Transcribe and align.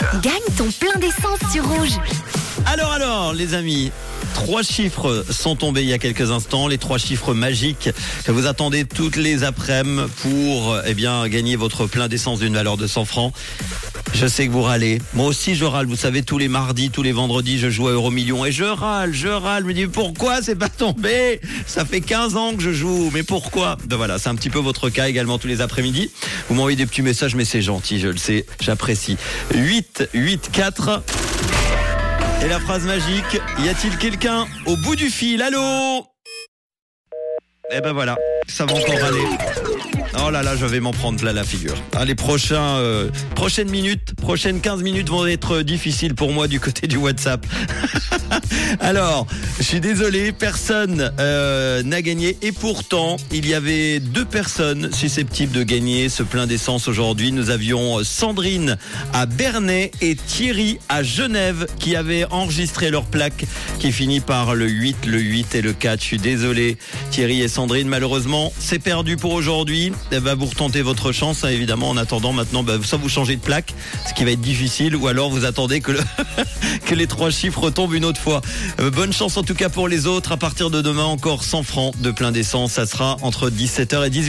Rouge. 0.00 0.20
Gagne 0.22 0.56
ton 0.56 0.70
plein 0.70 0.98
d'essence 1.00 1.52
sur 1.52 1.66
Rouge. 1.66 1.98
Alors 2.66 2.92
alors 2.92 3.32
les 3.32 3.54
amis, 3.54 3.90
trois 4.34 4.62
chiffres 4.62 5.24
sont 5.30 5.56
tombés 5.56 5.82
il 5.82 5.88
y 5.88 5.92
a 5.92 5.98
quelques 5.98 6.30
instants, 6.30 6.68
les 6.68 6.78
trois 6.78 6.98
chiffres 6.98 7.34
magiques 7.34 7.90
que 8.24 8.32
vous 8.32 8.46
attendez 8.46 8.84
toutes 8.84 9.16
les 9.16 9.44
après-midi 9.44 10.02
pour 10.22 10.78
eh 10.86 10.94
bien 10.94 11.26
gagner 11.28 11.56
votre 11.56 11.86
plein 11.86 12.08
d'essence 12.08 12.40
d'une 12.40 12.54
valeur 12.54 12.76
de 12.76 12.86
100 12.86 13.04
francs. 13.04 13.32
Je 14.14 14.26
sais 14.26 14.46
que 14.46 14.52
vous 14.52 14.62
râlez. 14.62 15.00
Moi 15.14 15.26
aussi, 15.26 15.54
je 15.54 15.64
râle. 15.64 15.86
Vous 15.86 15.96
savez, 15.96 16.22
tous 16.22 16.38
les 16.38 16.48
mardis, 16.48 16.90
tous 16.90 17.02
les 17.02 17.12
vendredis, 17.12 17.58
je 17.58 17.70
joue 17.70 17.88
à 17.88 17.92
Euromillion 17.92 18.44
et 18.44 18.52
je 18.52 18.64
râle, 18.64 19.12
je 19.12 19.28
râle. 19.28 19.62
Je 19.62 19.68
me 19.68 19.74
dis, 19.74 19.86
pourquoi 19.86 20.42
c'est 20.42 20.56
pas 20.56 20.68
tombé? 20.68 21.40
Ça 21.66 21.84
fait 21.84 22.00
15 22.00 22.36
ans 22.36 22.54
que 22.54 22.62
je 22.62 22.72
joue, 22.72 23.10
mais 23.12 23.22
pourquoi? 23.22 23.76
Ben 23.86 23.96
voilà, 23.96 24.18
c'est 24.18 24.28
un 24.28 24.34
petit 24.34 24.50
peu 24.50 24.58
votre 24.58 24.90
cas 24.90 25.08
également 25.08 25.38
tous 25.38 25.46
les 25.46 25.60
après-midi. 25.60 26.10
Vous 26.48 26.54
m'envoyez 26.56 26.76
des 26.76 26.86
petits 26.86 27.02
messages, 27.02 27.34
mais 27.34 27.44
c'est 27.44 27.62
gentil, 27.62 28.00
je 28.00 28.08
le 28.08 28.16
sais, 28.16 28.44
j'apprécie. 28.60 29.16
8, 29.54 30.08
8, 30.14 30.50
4. 30.52 31.02
Et 32.44 32.48
la 32.48 32.60
phrase 32.60 32.84
magique, 32.84 33.40
y 33.60 33.68
a-t-il 33.68 33.96
quelqu'un 33.98 34.46
au 34.66 34.76
bout 34.76 34.96
du 34.96 35.10
fil? 35.10 35.42
Allô? 35.42 36.06
Eh 37.70 37.80
ben 37.80 37.92
voilà, 37.92 38.16
ça 38.48 38.64
va 38.64 38.74
encore 38.74 39.04
aller. 39.04 39.77
Oh 40.24 40.30
là 40.30 40.42
là, 40.42 40.56
je 40.56 40.66
vais 40.66 40.80
m'en 40.80 40.90
prendre 40.90 41.18
plein 41.18 41.32
la 41.32 41.44
figure. 41.44 41.74
Les 42.04 42.14
euh, 42.78 43.08
prochaines 43.34 43.70
minutes, 43.70 44.14
prochaines 44.16 44.60
15 44.60 44.82
minutes 44.82 45.08
vont 45.08 45.26
être 45.26 45.62
difficiles 45.62 46.14
pour 46.14 46.32
moi 46.32 46.48
du 46.48 46.60
côté 46.60 46.86
du 46.86 46.96
WhatsApp. 46.96 47.46
Alors, 48.80 49.26
je 49.58 49.64
suis 49.64 49.80
désolé, 49.80 50.32
personne 50.32 51.12
euh, 51.18 51.82
n'a 51.82 52.00
gagné 52.00 52.36
et 52.42 52.52
pourtant, 52.52 53.16
il 53.32 53.46
y 53.46 53.54
avait 53.54 53.98
deux 53.98 54.24
personnes 54.24 54.92
susceptibles 54.92 55.52
de 55.52 55.64
gagner 55.64 56.08
ce 56.08 56.22
plein 56.22 56.46
d'essence 56.46 56.86
aujourd'hui. 56.86 57.32
Nous 57.32 57.50
avions 57.50 58.04
Sandrine 58.04 58.78
à 59.12 59.26
Bernay 59.26 59.90
et 60.00 60.14
Thierry 60.14 60.78
à 60.88 61.02
Genève 61.02 61.66
qui 61.80 61.96
avaient 61.96 62.24
enregistré 62.30 62.90
leur 62.90 63.04
plaque 63.04 63.46
qui 63.80 63.90
finit 63.90 64.20
par 64.20 64.54
le 64.54 64.68
8, 64.68 65.06
le 65.06 65.18
8 65.18 65.56
et 65.56 65.62
le 65.62 65.72
4. 65.72 66.00
Je 66.00 66.04
suis 66.04 66.18
désolé, 66.18 66.76
Thierry 67.10 67.42
et 67.42 67.48
Sandrine, 67.48 67.88
malheureusement, 67.88 68.52
c'est 68.58 68.78
perdu 68.78 69.16
pour 69.16 69.32
aujourd'hui. 69.32 69.92
Eh 70.12 70.20
ben, 70.20 70.34
vous 70.36 70.46
retentez 70.46 70.82
votre 70.82 71.10
chance, 71.10 71.42
hein, 71.42 71.48
évidemment, 71.48 71.90
en 71.90 71.96
attendant 71.96 72.32
maintenant, 72.32 72.62
ben, 72.62 72.80
soit 72.82 72.98
vous 72.98 73.08
changez 73.08 73.34
de 73.36 73.40
plaque, 73.40 73.74
ce 74.08 74.14
qui 74.14 74.24
va 74.24 74.30
être 74.30 74.40
difficile, 74.40 74.94
ou 74.94 75.08
alors 75.08 75.30
vous 75.30 75.44
attendez 75.44 75.80
que, 75.80 75.92
le 75.92 76.00
que 76.86 76.94
les 76.94 77.06
trois 77.06 77.30
chiffres 77.30 77.70
tombent 77.70 77.94
une 77.94 78.04
autre 78.04 78.20
fois. 78.20 78.40
Euh, 78.80 78.90
bonne 78.90 79.12
chance 79.12 79.36
en 79.36 79.42
tout 79.42 79.47
cas 79.54 79.68
pour 79.68 79.88
les 79.88 80.06
autres. 80.06 80.32
À 80.32 80.36
partir 80.36 80.70
de 80.70 80.82
demain, 80.82 81.04
encore 81.04 81.44
100 81.44 81.62
francs 81.62 82.00
de 82.00 82.10
plein 82.10 82.32
d'essence. 82.32 82.72
Ça 82.72 82.86
sera 82.86 83.16
entre 83.22 83.50
17h 83.50 84.06
et 84.06 84.10
18h. 84.10 84.26